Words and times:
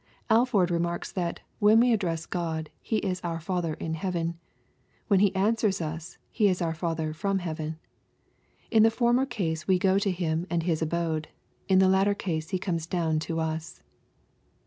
—Alford 0.31 0.71
remarks 0.71 1.11
that" 1.11 1.41
when 1.59 1.79
we 1.79 1.93
address 1.93 2.25
God, 2.25 2.71
He 2.81 2.97
is 3.05 3.21
our 3.23 3.39
Father 3.39 3.75
in 3.75 3.93
heaven,— 3.93 4.39
when 5.09 5.19
He 5.19 5.35
answers 5.35 5.79
us. 5.79 6.17
He 6.31 6.47
is 6.47 6.59
our 6.59 6.73
Father 6.73 7.13
from 7.13 7.37
heaven. 7.37 7.77
In 8.71 8.81
the 8.81 8.89
former 8.89 9.27
case 9.27 9.67
we 9.67 9.77
go 9.77 9.97
up 9.97 10.01
to 10.01 10.09
Him 10.09 10.47
and 10.49 10.63
His 10.63 10.81
abode. 10.81 11.27
In 11.67 11.77
the 11.77 11.87
latter 11.87 12.15
case 12.15 12.49
He 12.49 12.57
comes 12.57 12.87
down 12.87 13.19
to 13.19 13.39
us." 13.39 13.83